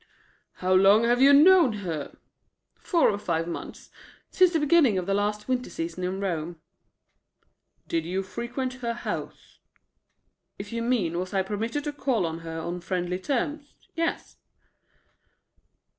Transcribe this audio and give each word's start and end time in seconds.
"How 0.53 0.73
long 0.73 1.03
have 1.03 1.21
you 1.21 1.31
known 1.31 1.73
her?" 1.73 2.17
"Four 2.79 3.11
or 3.11 3.19
five 3.19 3.47
months. 3.47 3.91
Since 4.31 4.53
the 4.53 4.59
beginning 4.59 4.97
of 4.97 5.05
the 5.05 5.13
last 5.13 5.47
winter 5.47 5.69
season 5.69 6.03
in 6.03 6.19
Rome." 6.19 6.59
"Did 7.87 8.03
you 8.07 8.23
frequent 8.23 8.73
her 8.81 8.93
house?" 8.93 9.59
"If 10.57 10.73
you 10.73 10.81
mean, 10.81 11.19
was 11.19 11.35
I 11.35 11.43
permitted 11.43 11.83
to 11.83 11.93
call 11.93 12.25
on 12.25 12.39
her 12.39 12.59
on 12.59 12.81
friendly 12.81 13.19
terms, 13.19 13.75
yes." 13.93 14.37